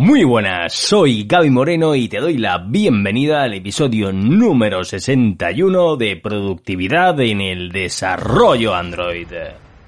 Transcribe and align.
Muy 0.00 0.24
buenas, 0.24 0.72
soy 0.72 1.24
Gaby 1.24 1.50
Moreno 1.50 1.94
y 1.94 2.08
te 2.08 2.20
doy 2.20 2.38
la 2.38 2.56
bienvenida 2.56 3.42
al 3.42 3.52
episodio 3.52 4.10
número 4.14 4.82
61 4.82 5.96
de 5.98 6.16
Productividad 6.16 7.20
en 7.20 7.42
el 7.42 7.70
Desarrollo 7.70 8.74
Android. 8.74 9.28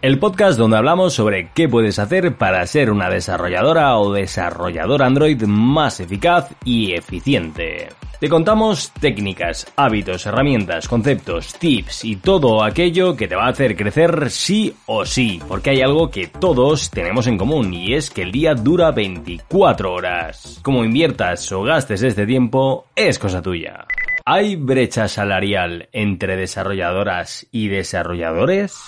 El 0.02 0.18
podcast 0.18 0.58
donde 0.58 0.76
hablamos 0.76 1.14
sobre 1.14 1.48
qué 1.54 1.66
puedes 1.66 1.98
hacer 1.98 2.36
para 2.36 2.66
ser 2.66 2.90
una 2.90 3.08
desarrolladora 3.08 3.96
o 3.96 4.12
desarrollador 4.12 5.02
Android 5.02 5.44
más 5.44 5.98
eficaz 5.98 6.50
y 6.62 6.92
eficiente. 6.92 7.88
Te 8.22 8.28
contamos 8.28 8.92
técnicas, 9.00 9.66
hábitos, 9.74 10.26
herramientas, 10.26 10.86
conceptos, 10.86 11.54
tips 11.58 12.04
y 12.04 12.14
todo 12.14 12.62
aquello 12.62 13.16
que 13.16 13.26
te 13.26 13.34
va 13.34 13.46
a 13.46 13.48
hacer 13.48 13.74
crecer 13.74 14.30
sí 14.30 14.76
o 14.86 15.04
sí, 15.04 15.40
porque 15.48 15.70
hay 15.70 15.80
algo 15.80 16.08
que 16.08 16.28
todos 16.28 16.88
tenemos 16.92 17.26
en 17.26 17.36
común 17.36 17.74
y 17.74 17.94
es 17.94 18.10
que 18.10 18.22
el 18.22 18.30
día 18.30 18.54
dura 18.54 18.92
24 18.92 19.92
horas. 19.92 20.60
Como 20.62 20.84
inviertas 20.84 21.50
o 21.50 21.64
gastes 21.64 22.04
este 22.04 22.24
tiempo, 22.24 22.86
es 22.94 23.18
cosa 23.18 23.42
tuya. 23.42 23.86
¿Hay 24.24 24.54
brecha 24.54 25.08
salarial 25.08 25.88
entre 25.90 26.36
desarrolladoras 26.36 27.48
y 27.50 27.66
desarrolladores? 27.66 28.78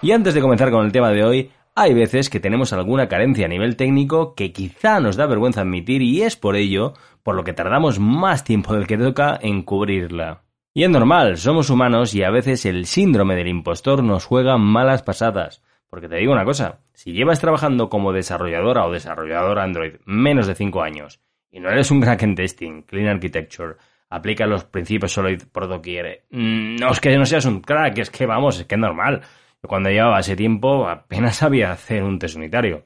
Y 0.00 0.10
antes 0.10 0.34
de 0.34 0.40
comenzar 0.40 0.72
con 0.72 0.84
el 0.84 0.90
tema 0.90 1.10
de 1.10 1.22
hoy, 1.22 1.50
hay 1.74 1.94
veces 1.94 2.28
que 2.28 2.38
tenemos 2.38 2.74
alguna 2.74 3.08
carencia 3.08 3.46
a 3.46 3.48
nivel 3.48 3.76
técnico 3.76 4.34
que 4.34 4.52
quizá 4.52 5.00
nos 5.00 5.16
da 5.16 5.24
vergüenza 5.24 5.62
admitir 5.62 6.02
y 6.02 6.20
es 6.20 6.36
por 6.36 6.54
ello 6.54 6.92
por 7.22 7.34
lo 7.34 7.44
que 7.44 7.52
tardamos 7.52 7.98
más 7.98 8.44
tiempo 8.44 8.74
del 8.74 8.86
que 8.86 8.98
toca 8.98 9.38
en 9.40 9.62
cubrirla. 9.62 10.42
Y 10.74 10.84
es 10.84 10.90
normal, 10.90 11.36
somos 11.36 11.68
humanos 11.70 12.14
y 12.14 12.22
a 12.22 12.30
veces 12.30 12.64
el 12.64 12.86
síndrome 12.86 13.36
del 13.36 13.48
impostor 13.48 14.02
nos 14.02 14.24
juega 14.24 14.56
malas 14.56 15.02
pasadas. 15.02 15.62
Porque 15.90 16.08
te 16.08 16.16
digo 16.16 16.32
una 16.32 16.46
cosa, 16.46 16.80
si 16.94 17.12
llevas 17.12 17.40
trabajando 17.40 17.90
como 17.90 18.14
desarrolladora 18.14 18.86
o 18.86 18.90
desarrollador 18.90 19.58
Android 19.58 19.96
menos 20.06 20.46
de 20.46 20.54
5 20.54 20.82
años 20.82 21.20
y 21.50 21.60
no 21.60 21.68
eres 21.68 21.90
un 21.90 22.00
crack 22.00 22.22
en 22.22 22.34
testing, 22.34 22.82
clean 22.84 23.08
architecture, 23.08 23.74
aplica 24.08 24.46
los 24.46 24.64
principios 24.64 25.12
Solid 25.12 25.42
por 25.52 25.68
doquier, 25.68 26.24
mm, 26.30 26.76
no 26.76 26.90
es 26.90 27.00
que 27.00 27.16
no 27.18 27.26
seas 27.26 27.44
un 27.44 27.60
crack, 27.60 27.98
es 27.98 28.10
que 28.10 28.24
vamos, 28.24 28.58
es 28.58 28.66
que 28.66 28.76
es 28.76 28.80
normal. 28.80 29.20
Cuando 29.60 29.90
llevaba 29.90 30.20
ese 30.20 30.34
tiempo 30.34 30.88
apenas 30.88 31.36
sabía 31.36 31.72
hacer 31.72 32.02
un 32.02 32.18
test 32.18 32.36
unitario. 32.36 32.84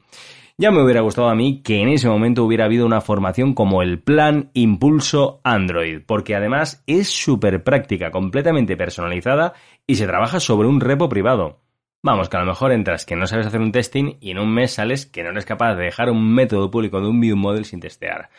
Ya 0.59 0.71
me 0.71 0.83
hubiera 0.83 1.03
gustado 1.03 1.29
a 1.29 1.35
mí 1.35 1.61
que 1.63 1.83
en 1.83 1.91
ese 1.91 2.09
momento 2.09 2.43
hubiera 2.43 2.65
habido 2.65 2.87
una 2.87 3.03
formación 3.03 3.53
como 3.53 3.83
el 3.83 4.01
Plan 4.01 4.51
Impulso 4.55 5.43
Android, 5.45 6.01
porque 6.07 6.35
además 6.35 6.83
es 6.87 7.11
súper 7.11 7.63
práctica, 7.63 8.11
completamente 8.11 8.75
personalizada 8.75 9.53
y 9.87 9.97
se 9.97 10.07
trabaja 10.07 10.41
sobre 10.41 10.67
un 10.67 10.81
repo 10.81 11.11
privado. 11.11 11.61
Vamos, 12.03 12.31
que 12.31 12.39
a 12.39 12.41
lo 12.41 12.47
mejor 12.47 12.73
entras 12.73 13.05
que 13.05 13.17
no 13.17 13.27
sabes 13.27 13.49
hacer 13.49 13.61
un 13.61 13.71
testing 13.71 14.17
y 14.19 14.31
en 14.31 14.39
un 14.39 14.51
mes 14.51 14.73
sales 14.73 15.05
que 15.05 15.23
no 15.23 15.29
eres 15.29 15.45
capaz 15.45 15.75
de 15.75 15.85
dejar 15.85 16.09
un 16.09 16.35
método 16.35 16.71
público 16.71 17.03
de 17.03 17.09
un 17.09 17.21
view 17.21 17.37
model 17.37 17.67
sin 17.67 17.81
testear. 17.81 18.31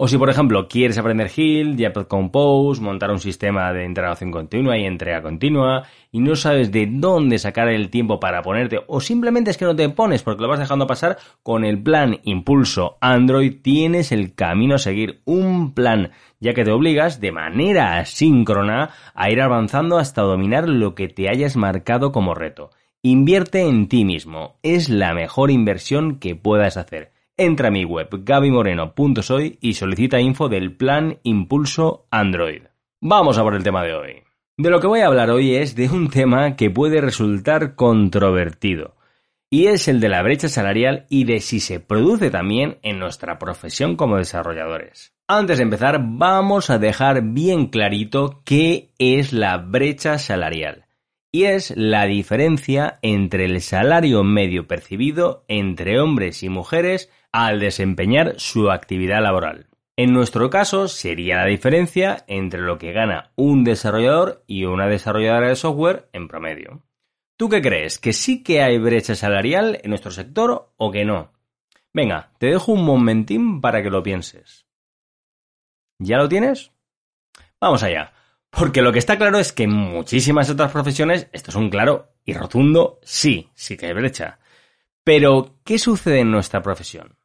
O 0.00 0.06
si, 0.06 0.16
por 0.16 0.30
ejemplo, 0.30 0.68
quieres 0.68 0.96
aprender 0.96 1.28
Hill, 1.34 1.76
JPEG 1.76 2.06
Compose, 2.06 2.80
montar 2.80 3.10
un 3.10 3.18
sistema 3.18 3.72
de 3.72 3.84
integración 3.84 4.30
continua 4.30 4.78
y 4.78 4.84
entrega 4.84 5.22
continua, 5.22 5.88
y 6.12 6.20
no 6.20 6.36
sabes 6.36 6.70
de 6.70 6.86
dónde 6.88 7.36
sacar 7.40 7.68
el 7.68 7.90
tiempo 7.90 8.20
para 8.20 8.42
ponerte, 8.42 8.78
o 8.86 9.00
simplemente 9.00 9.50
es 9.50 9.56
que 9.56 9.64
no 9.64 9.74
te 9.74 9.88
pones 9.88 10.22
porque 10.22 10.42
lo 10.42 10.48
vas 10.48 10.60
dejando 10.60 10.86
pasar, 10.86 11.18
con 11.42 11.64
el 11.64 11.82
plan 11.82 12.20
Impulso 12.22 12.96
Android 13.00 13.56
tienes 13.60 14.12
el 14.12 14.36
camino 14.36 14.76
a 14.76 14.78
seguir, 14.78 15.20
un 15.24 15.74
plan, 15.74 16.12
ya 16.38 16.54
que 16.54 16.62
te 16.64 16.70
obligas 16.70 17.20
de 17.20 17.32
manera 17.32 17.98
asíncrona 17.98 18.90
a 19.14 19.30
ir 19.32 19.40
avanzando 19.40 19.98
hasta 19.98 20.22
dominar 20.22 20.68
lo 20.68 20.94
que 20.94 21.08
te 21.08 21.28
hayas 21.28 21.56
marcado 21.56 22.12
como 22.12 22.36
reto. 22.36 22.70
Invierte 23.02 23.62
en 23.62 23.88
ti 23.88 24.04
mismo, 24.04 24.60
es 24.62 24.90
la 24.90 25.12
mejor 25.12 25.50
inversión 25.50 26.20
que 26.20 26.36
puedas 26.36 26.76
hacer. 26.76 27.17
Entra 27.40 27.68
a 27.68 27.70
mi 27.70 27.84
web 27.84 28.08
gabymoreno.soy 28.24 29.58
y 29.60 29.74
solicita 29.74 30.18
info 30.18 30.48
del 30.48 30.72
plan 30.72 31.20
Impulso 31.22 32.08
Android. 32.10 32.62
Vamos 33.00 33.38
a 33.38 33.44
por 33.44 33.54
el 33.54 33.62
tema 33.62 33.84
de 33.84 33.94
hoy. 33.94 34.22
De 34.56 34.70
lo 34.70 34.80
que 34.80 34.88
voy 34.88 35.02
a 35.02 35.06
hablar 35.06 35.30
hoy 35.30 35.54
es 35.54 35.76
de 35.76 35.88
un 35.88 36.10
tema 36.10 36.56
que 36.56 36.68
puede 36.68 37.00
resultar 37.00 37.76
controvertido, 37.76 38.96
y 39.50 39.66
es 39.66 39.86
el 39.86 40.00
de 40.00 40.08
la 40.08 40.22
brecha 40.24 40.48
salarial 40.48 41.06
y 41.08 41.26
de 41.26 41.38
si 41.38 41.60
se 41.60 41.78
produce 41.78 42.30
también 42.30 42.78
en 42.82 42.98
nuestra 42.98 43.38
profesión 43.38 43.94
como 43.94 44.16
desarrolladores. 44.16 45.14
Antes 45.28 45.58
de 45.58 45.62
empezar, 45.62 46.00
vamos 46.02 46.70
a 46.70 46.80
dejar 46.80 47.22
bien 47.22 47.66
clarito 47.66 48.42
qué 48.44 48.90
es 48.98 49.32
la 49.32 49.58
brecha 49.58 50.18
salarial 50.18 50.86
y 51.30 51.44
es 51.44 51.72
la 51.76 52.06
diferencia 52.06 52.98
entre 53.02 53.44
el 53.44 53.60
salario 53.60 54.24
medio 54.24 54.66
percibido 54.66 55.44
entre 55.46 56.00
hombres 56.00 56.42
y 56.42 56.48
mujeres 56.48 57.10
al 57.32 57.60
desempeñar 57.60 58.34
su 58.38 58.70
actividad 58.70 59.22
laboral. 59.22 59.66
En 59.96 60.12
nuestro 60.12 60.48
caso 60.48 60.86
sería 60.86 61.38
la 61.38 61.46
diferencia 61.46 62.24
entre 62.28 62.60
lo 62.60 62.78
que 62.78 62.92
gana 62.92 63.32
un 63.34 63.64
desarrollador 63.64 64.44
y 64.46 64.64
una 64.64 64.86
desarrolladora 64.86 65.48
de 65.48 65.56
software 65.56 66.08
en 66.12 66.28
promedio. 66.28 66.84
¿Tú 67.36 67.48
qué 67.48 67.60
crees? 67.60 67.98
¿Que 67.98 68.12
sí 68.12 68.42
que 68.42 68.62
hay 68.62 68.78
brecha 68.78 69.14
salarial 69.14 69.80
en 69.82 69.90
nuestro 69.90 70.10
sector 70.10 70.72
o 70.76 70.90
que 70.90 71.04
no? 71.04 71.32
Venga, 71.92 72.32
te 72.38 72.46
dejo 72.46 72.72
un 72.72 72.84
momentín 72.84 73.60
para 73.60 73.82
que 73.82 73.90
lo 73.90 74.02
pienses. 74.02 74.66
¿Ya 75.98 76.16
lo 76.16 76.28
tienes? 76.28 76.70
Vamos 77.60 77.82
allá. 77.82 78.12
Porque 78.50 78.82
lo 78.82 78.92
que 78.92 79.00
está 79.00 79.18
claro 79.18 79.38
es 79.38 79.52
que 79.52 79.64
en 79.64 79.72
muchísimas 79.72 80.48
otras 80.48 80.70
profesiones 80.70 81.28
esto 81.32 81.50
es 81.50 81.56
un 81.56 81.70
claro 81.70 82.12
y 82.24 82.34
rotundo 82.34 83.00
sí, 83.02 83.50
sí 83.54 83.76
que 83.76 83.86
hay 83.86 83.94
brecha. 83.94 84.38
Pero, 85.02 85.56
¿qué 85.64 85.78
sucede 85.78 86.20
en 86.20 86.30
nuestra 86.30 86.62
profesión? 86.62 87.17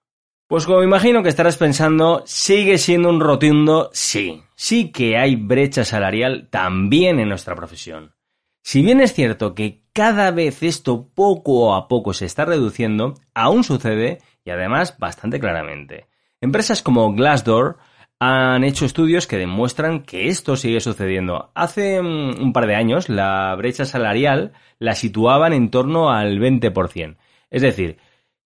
Pues 0.48 0.66
como 0.66 0.84
imagino 0.84 1.24
que 1.24 1.30
estarás 1.30 1.58
pensando, 1.58 2.24
sigue 2.26 2.78
siendo 2.78 3.10
un 3.10 3.20
rotundo 3.20 3.90
sí. 3.94 4.44
Sí 4.56 4.92
que 4.92 5.18
hay 5.18 5.36
brecha 5.36 5.84
salarial 5.84 6.48
también 6.52 7.20
en 7.20 7.30
nuestra 7.30 7.56
profesión. 7.56 8.14
Si 8.62 8.82
bien 8.82 9.02
es 9.02 9.14
cierto 9.14 9.56
que 9.56 9.84
cada 9.94 10.32
vez 10.32 10.64
esto 10.64 11.10
poco 11.14 11.76
a 11.76 11.88
poco 11.88 12.14
se 12.14 12.26
está 12.26 12.46
reduciendo, 12.46 13.16
aún 13.34 13.64
sucede 13.64 14.20
y 14.46 14.52
además 14.52 14.98
bastante 14.98 15.40
claramente. 15.40 16.08
Empresas 16.42 16.82
como 16.82 17.14
Glassdoor 17.14 17.78
han 18.20 18.64
hecho 18.64 18.86
estudios 18.86 19.28
que 19.28 19.38
demuestran 19.38 20.04
que 20.04 20.28
esto 20.28 20.56
sigue 20.56 20.80
sucediendo. 20.80 21.52
Hace 21.56 22.02
mm, 22.02 22.42
un 22.42 22.54
par 22.54 22.68
de 22.68 22.76
años 22.76 23.10
la 23.10 23.54
brecha 23.56 23.86
salarial 23.86 24.54
la 24.80 24.96
situaban 24.96 25.54
en 25.54 25.70
torno 25.70 26.10
al 26.10 26.40
20%. 26.40 27.18
Es 27.50 27.62
decir, 27.62 27.98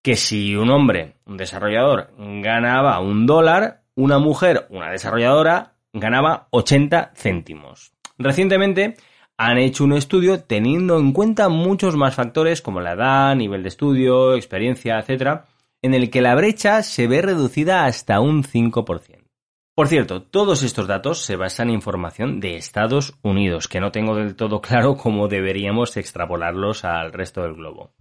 que 0.01 0.15
si 0.15 0.55
un 0.55 0.69
hombre, 0.69 1.15
un 1.25 1.37
desarrollador, 1.37 2.11
ganaba 2.17 2.99
un 2.99 3.25
dólar, 3.25 3.83
una 3.95 4.19
mujer, 4.19 4.67
una 4.69 4.91
desarrolladora, 4.91 5.73
ganaba 5.93 6.47
80 6.51 7.11
céntimos. 7.15 7.93
Recientemente 8.17 8.95
han 9.37 9.57
hecho 9.57 9.83
un 9.83 9.93
estudio 9.93 10.41
teniendo 10.41 10.97
en 10.97 11.11
cuenta 11.13 11.49
muchos 11.49 11.95
más 11.95 12.15
factores 12.15 12.61
como 12.61 12.81
la 12.81 12.93
edad, 12.93 13.35
nivel 13.35 13.63
de 13.63 13.69
estudio, 13.69 14.35
experiencia, 14.35 14.99
etc., 14.99 15.41
en 15.81 15.93
el 15.93 16.09
que 16.09 16.21
la 16.21 16.35
brecha 16.35 16.81
se 16.81 17.07
ve 17.07 17.21
reducida 17.21 17.85
hasta 17.85 18.19
un 18.19 18.43
5%. 18.43 19.27
Por 19.75 19.87
cierto, 19.87 20.23
todos 20.23 20.63
estos 20.63 20.87
datos 20.87 21.21
se 21.21 21.35
basan 21.35 21.69
en 21.69 21.75
información 21.75 22.39
de 22.39 22.55
Estados 22.55 23.13
Unidos, 23.21 23.67
que 23.67 23.79
no 23.79 23.91
tengo 23.91 24.15
del 24.15 24.35
todo 24.35 24.59
claro 24.59 24.97
cómo 24.97 25.27
deberíamos 25.27 25.97
extrapolarlos 25.97 26.83
al 26.83 27.13
resto 27.13 27.43
del 27.43 27.53
globo. 27.53 27.93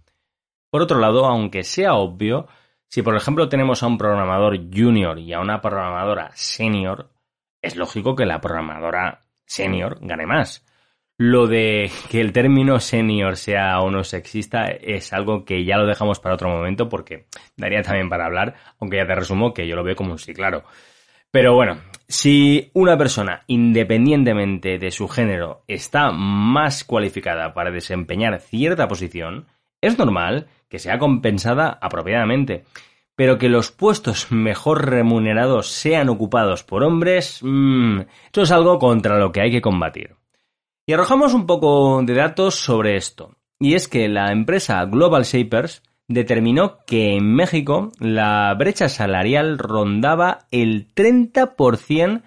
Por 0.77 0.83
otro 0.83 0.99
lado, 0.99 1.25
aunque 1.25 1.63
sea 1.63 1.95
obvio, 1.95 2.45
si 2.87 3.01
por 3.01 3.15
ejemplo 3.15 3.49
tenemos 3.49 3.81
a 3.81 3.87
un 3.87 3.97
programador 3.97 4.59
junior 4.71 5.17
y 5.17 5.33
a 5.33 5.39
una 5.39 5.59
programadora 5.59 6.29
senior, 6.35 7.09
es 7.63 7.75
lógico 7.75 8.15
que 8.15 8.27
la 8.27 8.41
programadora 8.41 9.21
senior 9.43 9.97
gane 10.01 10.27
más. 10.27 10.63
Lo 11.17 11.47
de 11.47 11.89
que 12.11 12.21
el 12.21 12.31
término 12.31 12.79
senior 12.79 13.37
sea 13.37 13.79
o 13.79 13.89
no 13.89 14.03
sexista 14.03 14.67
es 14.67 15.13
algo 15.13 15.45
que 15.45 15.65
ya 15.65 15.77
lo 15.77 15.87
dejamos 15.87 16.19
para 16.19 16.35
otro 16.35 16.49
momento 16.49 16.89
porque 16.89 17.25
daría 17.55 17.81
también 17.81 18.07
para 18.07 18.27
hablar, 18.27 18.53
aunque 18.79 18.97
ya 18.97 19.07
te 19.07 19.15
resumo 19.15 19.55
que 19.55 19.67
yo 19.67 19.75
lo 19.75 19.83
veo 19.83 19.95
como 19.95 20.11
un 20.11 20.19
sí 20.19 20.35
claro. 20.35 20.63
Pero 21.31 21.55
bueno, 21.55 21.81
si 22.07 22.69
una 22.73 22.99
persona, 22.99 23.45
independientemente 23.47 24.77
de 24.77 24.91
su 24.91 25.07
género, 25.07 25.63
está 25.67 26.11
más 26.11 26.83
cualificada 26.83 27.55
para 27.55 27.71
desempeñar 27.71 28.39
cierta 28.39 28.87
posición, 28.87 29.47
es 29.81 29.97
normal 29.97 30.47
que 30.69 30.79
sea 30.79 30.99
compensada 30.99 31.77
apropiadamente. 31.81 32.65
Pero 33.15 33.37
que 33.37 33.49
los 33.49 33.71
puestos 33.71 34.31
mejor 34.31 34.89
remunerados 34.89 35.69
sean 35.69 36.09
ocupados 36.09 36.63
por 36.63 36.83
hombres, 36.83 37.39
mmm, 37.41 38.01
esto 38.25 38.43
es 38.43 38.51
algo 38.51 38.77
contra 38.77 39.17
lo 39.17 39.31
que 39.31 39.41
hay 39.41 39.51
que 39.51 39.61
combatir. 39.61 40.15
Y 40.85 40.93
arrojamos 40.93 41.33
un 41.33 41.45
poco 41.45 42.01
de 42.03 42.13
datos 42.13 42.55
sobre 42.55 42.95
esto. 42.95 43.35
Y 43.59 43.73
es 43.73 43.87
que 43.87 44.07
la 44.07 44.31
empresa 44.31 44.85
Global 44.85 45.23
Shapers 45.23 45.81
determinó 46.07 46.85
que 46.85 47.15
en 47.15 47.33
México 47.33 47.91
la 47.99 48.53
brecha 48.57 48.87
salarial 48.87 49.57
rondaba 49.57 50.45
el 50.51 50.93
30% 50.93 52.21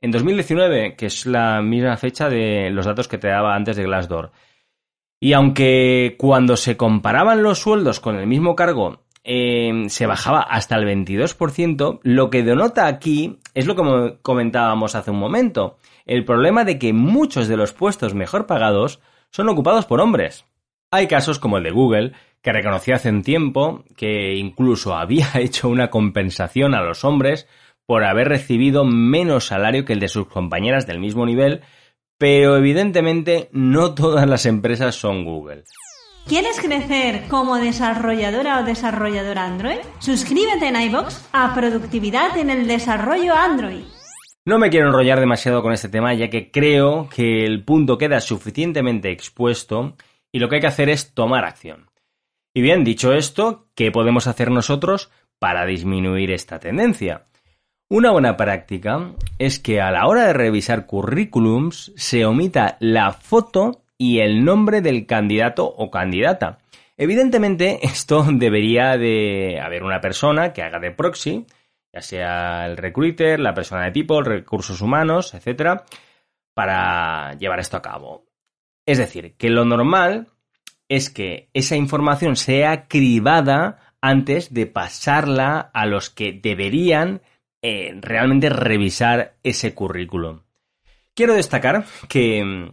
en 0.00 0.10
2019, 0.10 0.96
que 0.96 1.06
es 1.06 1.24
la 1.24 1.62
misma 1.62 1.96
fecha 1.96 2.28
de 2.28 2.70
los 2.70 2.84
datos 2.84 3.08
que 3.08 3.18
te 3.18 3.28
daba 3.28 3.56
antes 3.56 3.76
de 3.76 3.84
Glassdoor. 3.84 4.32
Y 5.24 5.32
aunque 5.32 6.16
cuando 6.18 6.54
se 6.54 6.76
comparaban 6.76 7.42
los 7.42 7.60
sueldos 7.60 7.98
con 7.98 8.16
el 8.16 8.26
mismo 8.26 8.54
cargo 8.54 9.04
eh, 9.22 9.84
se 9.86 10.04
bajaba 10.04 10.42
hasta 10.42 10.76
el 10.76 10.84
22%, 10.84 12.00
lo 12.02 12.28
que 12.28 12.42
denota 12.42 12.86
aquí 12.86 13.38
es 13.54 13.64
lo 13.64 13.74
que 13.74 14.18
comentábamos 14.20 14.94
hace 14.94 15.12
un 15.12 15.18
momento, 15.18 15.78
el 16.04 16.26
problema 16.26 16.66
de 16.66 16.78
que 16.78 16.92
muchos 16.92 17.48
de 17.48 17.56
los 17.56 17.72
puestos 17.72 18.12
mejor 18.12 18.46
pagados 18.46 19.00
son 19.30 19.48
ocupados 19.48 19.86
por 19.86 20.02
hombres. 20.02 20.44
Hay 20.90 21.06
casos 21.06 21.38
como 21.38 21.56
el 21.56 21.64
de 21.64 21.70
Google, 21.70 22.12
que 22.42 22.52
reconoció 22.52 22.94
hace 22.94 23.08
un 23.08 23.22
tiempo 23.22 23.82
que 23.96 24.34
incluso 24.34 24.94
había 24.94 25.30
hecho 25.36 25.70
una 25.70 25.88
compensación 25.88 26.74
a 26.74 26.82
los 26.82 27.02
hombres 27.02 27.48
por 27.86 28.04
haber 28.04 28.28
recibido 28.28 28.84
menos 28.84 29.46
salario 29.46 29.86
que 29.86 29.94
el 29.94 30.00
de 30.00 30.08
sus 30.08 30.26
compañeras 30.26 30.86
del 30.86 31.00
mismo 31.00 31.24
nivel, 31.24 31.62
pero 32.18 32.56
evidentemente 32.56 33.48
no 33.52 33.94
todas 33.94 34.28
las 34.28 34.46
empresas 34.46 34.94
son 34.94 35.24
Google. 35.24 35.64
¿Quieres 36.26 36.58
crecer 36.58 37.28
como 37.28 37.56
desarrolladora 37.58 38.60
o 38.60 38.64
desarrollador 38.64 39.38
Android? 39.38 39.78
Suscríbete 39.98 40.68
en 40.68 40.80
iBox 40.80 41.28
a 41.32 41.54
Productividad 41.54 42.38
en 42.38 42.48
el 42.48 42.66
Desarrollo 42.66 43.34
Android. 43.34 43.84
No 44.46 44.58
me 44.58 44.70
quiero 44.70 44.88
enrollar 44.88 45.20
demasiado 45.20 45.62
con 45.62 45.72
este 45.72 45.90
tema, 45.90 46.14
ya 46.14 46.30
que 46.30 46.50
creo 46.50 47.08
que 47.08 47.44
el 47.44 47.62
punto 47.64 47.98
queda 47.98 48.20
suficientemente 48.20 49.10
expuesto 49.10 49.96
y 50.32 50.38
lo 50.38 50.48
que 50.48 50.56
hay 50.56 50.60
que 50.62 50.66
hacer 50.66 50.88
es 50.88 51.12
tomar 51.12 51.44
acción. 51.44 51.90
Y 52.54 52.62
bien, 52.62 52.84
dicho 52.84 53.12
esto, 53.12 53.68
¿qué 53.74 53.90
podemos 53.90 54.26
hacer 54.26 54.50
nosotros 54.50 55.10
para 55.38 55.66
disminuir 55.66 56.30
esta 56.30 56.58
tendencia? 56.58 57.26
Una 57.90 58.12
buena 58.12 58.36
práctica 58.36 59.12
es 59.38 59.58
que 59.58 59.82
a 59.82 59.90
la 59.90 60.06
hora 60.06 60.26
de 60.26 60.32
revisar 60.32 60.86
currículums 60.86 61.92
se 61.96 62.24
omita 62.24 62.78
la 62.80 63.12
foto 63.12 63.82
y 63.98 64.20
el 64.20 64.42
nombre 64.42 64.80
del 64.80 65.06
candidato 65.06 65.66
o 65.66 65.90
candidata. 65.90 66.58
Evidentemente, 66.96 67.80
esto 67.86 68.24
debería 68.32 68.96
de 68.96 69.60
haber 69.60 69.82
una 69.82 70.00
persona 70.00 70.52
que 70.52 70.62
haga 70.62 70.78
de 70.78 70.92
proxy, 70.92 71.46
ya 71.92 72.00
sea 72.00 72.66
el 72.66 72.78
recruiter, 72.78 73.38
la 73.38 73.54
persona 73.54 73.84
de 73.84 73.92
tipo, 73.92 74.22
recursos 74.22 74.80
humanos, 74.80 75.34
etcétera, 75.34 75.84
para 76.54 77.34
llevar 77.34 77.60
esto 77.60 77.76
a 77.76 77.82
cabo. 77.82 78.24
Es 78.86 78.96
decir, 78.96 79.34
que 79.36 79.50
lo 79.50 79.66
normal 79.66 80.28
es 80.88 81.10
que 81.10 81.50
esa 81.52 81.76
información 81.76 82.36
sea 82.36 82.88
cribada 82.88 83.78
antes 84.00 84.54
de 84.54 84.66
pasarla 84.66 85.70
a 85.72 85.86
los 85.86 86.10
que 86.10 86.32
deberían 86.32 87.22
eh, 87.66 87.98
realmente 87.98 88.50
revisar 88.50 89.36
ese 89.42 89.72
currículum. 89.72 90.40
Quiero 91.14 91.32
destacar 91.32 91.86
que 92.10 92.44
mm, 92.44 92.72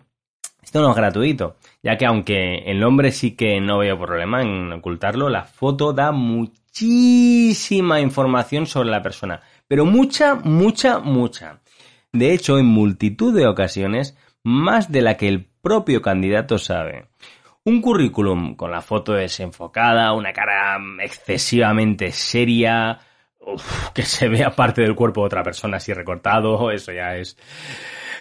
esto 0.62 0.82
no 0.82 0.90
es 0.90 0.98
gratuito, 0.98 1.56
ya 1.82 1.96
que 1.96 2.06
aunque 2.06 2.70
el 2.70 2.82
nombre 2.82 3.14
sí 3.14 3.38
que 3.38 3.62
no 3.62 3.78
veo 3.78 3.98
problema 3.98 4.42
en 4.42 4.70
ocultarlo, 4.74 5.30
la 5.30 5.46
foto 5.46 5.94
da 5.94 6.12
muchísima 6.12 8.02
información 8.02 8.66
sobre 8.66 8.90
la 8.90 9.02
persona, 9.02 9.40
pero 9.66 9.86
mucha, 9.86 10.36
mucha, 10.36 11.00
mucha. 11.00 11.62
De 12.12 12.34
hecho, 12.34 12.60
en 12.60 12.66
multitud 12.66 13.34
de 13.34 13.48
ocasiones, 13.48 14.18
más 14.44 14.92
de 14.92 15.04
la 15.04 15.16
que 15.16 15.30
el 15.30 15.46
propio 15.62 16.02
candidato 16.02 16.58
sabe. 16.58 17.06
Un 17.64 17.80
currículum 17.80 18.56
con 18.56 18.72
la 18.72 18.82
foto 18.82 19.14
desenfocada, 19.14 20.12
una 20.12 20.34
cara 20.34 20.78
excesivamente 21.02 22.12
seria, 22.12 23.00
que 23.94 24.04
se 24.04 24.28
vea 24.28 24.52
parte 24.52 24.82
del 24.82 24.96
cuerpo 24.96 25.22
de 25.22 25.28
otra 25.28 25.44
persona 25.44 25.78
así 25.78 25.94
recortado, 25.94 26.72
eso 26.72 26.92
ya 26.92 27.16
es, 27.16 27.38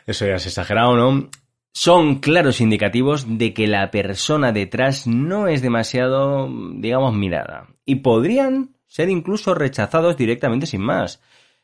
eso 0.07 0.27
ya 0.27 0.35
es 0.35 0.47
exagerado, 0.47 0.97
¿no? 0.97 1.31
Son 1.73 2.17
claros 2.17 2.61
indicativos 2.61 3.39
de 3.39 3.55
que 3.55 3.69
la 3.69 3.91
persona 3.91 4.53
detrás 4.53 5.07
no 5.07 5.47
es 5.47 5.63
demasiado, 5.63 6.49
digamos, 6.75 7.15
mirada. 7.15 7.69
Y 7.85 7.97
podrían 7.97 8.71
ser 8.89 9.09
incluso 9.09 9.55
rechazados 9.55 10.17
directamente 10.17 10.67
sin 10.67 10.81
más. 10.81 11.23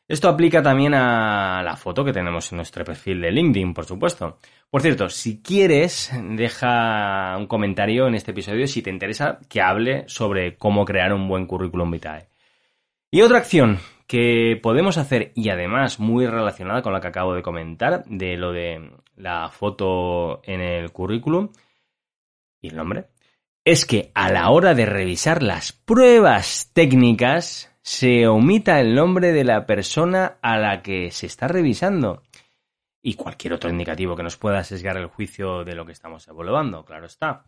Esto 0.09 0.29
aplica 0.29 0.63
también 0.63 0.95
a 0.95 1.63
la 1.65 1.77
foto 1.77 2.05
que 2.05 2.13
tenemos 2.13 2.53
en 2.53 2.57
nuestro 2.59 2.85
perfil 2.85 3.21
de 3.21 3.33
LinkedIn, 3.33 3.75
por 3.75 3.85
supuesto. 3.85 4.39
Por 4.71 4.81
cierto, 4.81 5.09
si 5.09 5.43
quieres, 5.43 6.13
deja 6.31 7.37
un 7.37 7.49
comentario 7.49 8.07
en 8.07 8.15
este 8.15 8.31
episodio 8.31 8.69
si 8.69 8.83
te 8.83 8.91
interesa 8.91 9.41
que 9.49 9.61
hable 9.61 10.05
sobre 10.07 10.57
cómo 10.57 10.85
crear 10.85 11.13
un 11.13 11.27
buen 11.27 11.47
currículum 11.47 11.91
vitae. 11.91 12.29
Y 13.11 13.23
otra 13.23 13.39
acción 13.39 13.79
que 14.07 14.59
podemos 14.63 14.99
hacer, 14.99 15.33
y 15.35 15.49
además 15.49 15.99
muy 15.99 16.27
relacionada 16.27 16.83
con 16.83 16.93
la 16.93 17.01
que 17.01 17.09
acabo 17.09 17.35
de 17.35 17.43
comentar, 17.43 18.05
de 18.07 18.37
lo 18.37 18.53
de 18.53 18.91
la 19.17 19.49
foto 19.51 20.41
en 20.45 20.61
el 20.61 20.93
currículum 20.93 21.51
y 22.61 22.69
el 22.69 22.77
nombre, 22.77 23.07
es 23.65 23.85
que 23.85 24.13
a 24.15 24.31
la 24.31 24.51
hora 24.51 24.75
de 24.75 24.87
revisar 24.87 25.43
las 25.43 25.73
pruebas 25.73 26.71
técnicas 26.73 27.73
se 27.83 28.27
omita 28.27 28.81
el 28.81 28.95
nombre 28.95 29.33
de 29.33 29.45
la 29.45 29.67
persona 29.67 30.39
a 30.43 30.59
la 30.59 30.83
que 30.83 31.11
se 31.11 31.27
está 31.27 31.49
revisando 31.49 32.23
y 33.03 33.15
cualquier 33.15 33.53
otro 33.53 33.71
indicativo 33.71 34.17
que 34.17 34.25
nos 34.25 34.37
pueda 34.37 34.65
sesgar 34.65 34.97
el 34.97 35.07
juicio 35.07 35.65
de 35.65 35.77
lo 35.77 35.87
que 35.87 35.93
estamos 35.93 36.27
evaluando, 36.27 36.85
claro 36.85 37.07
está. 37.07 37.45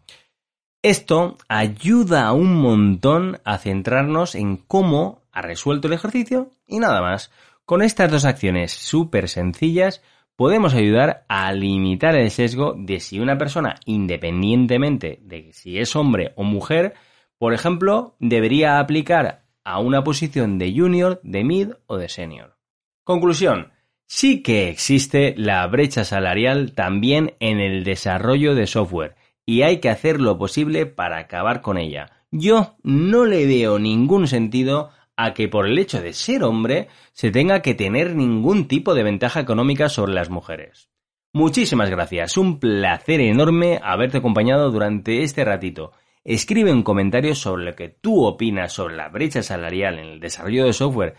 Esto 0.82 1.36
ayuda 1.48 2.32
un 2.32 2.54
montón 2.54 3.40
a 3.44 3.58
centrarnos 3.58 4.36
en 4.36 4.56
cómo 4.56 5.17
ha 5.32 5.42
resuelto 5.42 5.88
el 5.88 5.94
ejercicio 5.94 6.50
y 6.66 6.78
nada 6.78 7.00
más. 7.00 7.30
Con 7.64 7.82
estas 7.82 8.10
dos 8.10 8.24
acciones 8.24 8.72
súper 8.72 9.28
sencillas 9.28 10.02
podemos 10.36 10.74
ayudar 10.74 11.24
a 11.28 11.52
limitar 11.52 12.14
el 12.14 12.30
sesgo 12.30 12.74
de 12.78 13.00
si 13.00 13.20
una 13.20 13.36
persona, 13.36 13.74
independientemente 13.84 15.18
de 15.22 15.52
si 15.52 15.78
es 15.78 15.96
hombre 15.96 16.32
o 16.36 16.44
mujer, 16.44 16.94
por 17.38 17.54
ejemplo, 17.54 18.16
debería 18.20 18.78
aplicar 18.78 19.44
a 19.64 19.80
una 19.80 20.02
posición 20.02 20.58
de 20.58 20.72
junior, 20.74 21.20
de 21.22 21.44
mid 21.44 21.70
o 21.86 21.96
de 21.96 22.08
senior. 22.08 22.56
Conclusión. 23.04 23.72
Sí 24.06 24.42
que 24.42 24.70
existe 24.70 25.34
la 25.36 25.66
brecha 25.66 26.04
salarial 26.04 26.72
también 26.72 27.34
en 27.40 27.60
el 27.60 27.84
desarrollo 27.84 28.54
de 28.54 28.66
software 28.66 29.16
y 29.44 29.62
hay 29.62 29.80
que 29.80 29.90
hacer 29.90 30.20
lo 30.20 30.38
posible 30.38 30.86
para 30.86 31.18
acabar 31.18 31.62
con 31.62 31.78
ella. 31.78 32.10
Yo 32.30 32.76
no 32.82 33.24
le 33.24 33.46
veo 33.46 33.78
ningún 33.78 34.26
sentido 34.28 34.90
a 35.18 35.34
que 35.34 35.48
por 35.48 35.66
el 35.66 35.76
hecho 35.78 36.00
de 36.00 36.12
ser 36.12 36.44
hombre 36.44 36.86
se 37.12 37.32
tenga 37.32 37.60
que 37.60 37.74
tener 37.74 38.14
ningún 38.14 38.68
tipo 38.68 38.94
de 38.94 39.02
ventaja 39.02 39.40
económica 39.40 39.88
sobre 39.88 40.14
las 40.14 40.30
mujeres. 40.30 40.88
Muchísimas 41.32 41.90
gracias, 41.90 42.36
un 42.36 42.60
placer 42.60 43.20
enorme 43.20 43.80
haberte 43.82 44.18
acompañado 44.18 44.70
durante 44.70 45.24
este 45.24 45.44
ratito. 45.44 45.90
Escribe 46.22 46.72
un 46.72 46.84
comentario 46.84 47.34
sobre 47.34 47.64
lo 47.64 47.74
que 47.74 47.88
tú 47.88 48.24
opinas 48.24 48.72
sobre 48.72 48.94
la 48.94 49.08
brecha 49.08 49.42
salarial 49.42 49.98
en 49.98 50.06
el 50.06 50.20
desarrollo 50.20 50.66
de 50.66 50.72
software 50.72 51.16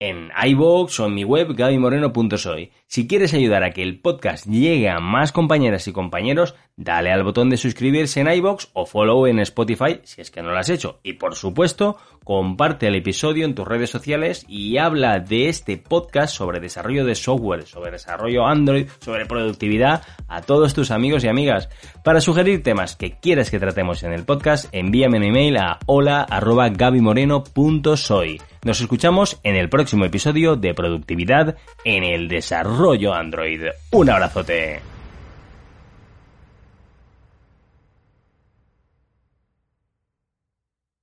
en 0.00 0.30
iVoox 0.44 1.00
o 1.00 1.06
en 1.06 1.14
mi 1.14 1.24
web 1.24 1.54
gabymoreno.soy. 1.54 2.72
Si 2.88 3.06
quieres 3.06 3.32
ayudar 3.32 3.62
a 3.62 3.70
que 3.70 3.82
el 3.82 4.00
podcast 4.00 4.46
llegue 4.46 4.90
a 4.90 4.98
más 4.98 5.30
compañeras 5.30 5.86
y 5.86 5.92
compañeros, 5.92 6.56
dale 6.76 7.10
al 7.10 7.24
botón 7.24 7.48
de 7.48 7.56
suscribirse 7.56 8.20
en 8.20 8.30
iVoox 8.30 8.66
o 8.74 8.84
follow 8.86 9.26
en 9.26 9.38
Spotify 9.40 10.00
si 10.04 10.20
es 10.20 10.30
que 10.30 10.42
no 10.42 10.50
lo 10.50 10.58
has 10.58 10.68
hecho. 10.68 11.00
Y 11.02 11.14
por 11.14 11.34
supuesto, 11.34 11.96
comparte 12.22 12.88
el 12.88 12.96
episodio 12.96 13.46
en 13.46 13.54
tus 13.54 13.66
redes 13.66 13.88
sociales 13.90 14.44
y 14.48 14.76
habla 14.78 15.20
de 15.20 15.48
este 15.48 15.78
podcast 15.78 16.34
sobre 16.34 16.58
desarrollo 16.60 17.04
de 17.04 17.14
software, 17.14 17.64
sobre 17.66 17.92
desarrollo 17.92 18.44
Android, 18.46 18.88
sobre 19.00 19.26
productividad 19.26 20.02
a 20.28 20.42
todos 20.42 20.74
tus 20.74 20.90
amigos 20.90 21.22
y 21.24 21.28
amigas. 21.28 21.70
Para 22.04 22.20
sugerir 22.20 22.62
temas 22.62 22.94
que 22.96 23.18
quieras 23.18 23.50
que 23.50 23.58
tratemos 23.58 24.02
en 24.02 24.12
el 24.12 24.24
podcast, 24.24 24.66
envíame 24.72 25.16
un 25.18 25.24
email 25.24 25.56
a 25.56 25.78
hola.gabymoreno.soy. 25.86 28.42
Nos 28.64 28.80
escuchamos 28.80 29.38
en 29.44 29.54
el 29.54 29.68
próximo 29.68 30.04
episodio 30.04 30.56
de 30.56 30.74
Productividad 30.74 31.56
en 31.84 32.02
el 32.02 32.26
Desarrollo 32.28 33.14
Android. 33.14 33.66
Un 33.92 34.10
abrazote. 34.10 34.95